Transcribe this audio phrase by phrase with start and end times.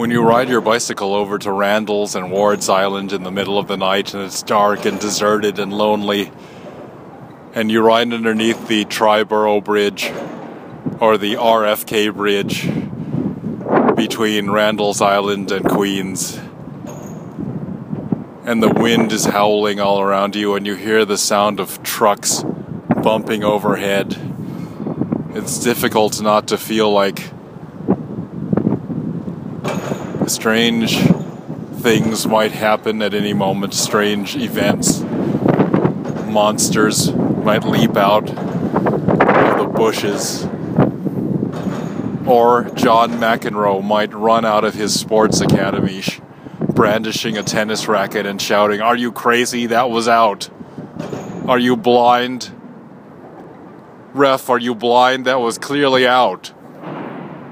[0.00, 3.68] when you ride your bicycle over to Randall's and Ward's Island in the middle of
[3.68, 6.32] the night and it's dark and deserted and lonely,
[7.52, 10.10] and you ride underneath the Triborough Bridge
[11.00, 12.66] or the RFK Bridge
[13.94, 16.38] between Randall's Island and Queens,
[18.46, 22.42] and the wind is howling all around you, and you hear the sound of trucks
[23.02, 24.16] bumping overhead.
[25.34, 27.38] It's difficult not to feel like
[30.30, 30.96] strange
[31.80, 35.00] things might happen at any moment, strange events.
[36.26, 40.44] Monsters might leap out of the bushes.
[42.26, 46.02] Or John McEnroe might run out of his sports academy
[46.60, 49.66] brandishing a tennis racket and shouting, Are you crazy?
[49.66, 50.48] That was out.
[51.46, 52.50] Are you blind?
[54.14, 55.26] Ref, are you blind?
[55.26, 56.52] That was clearly out.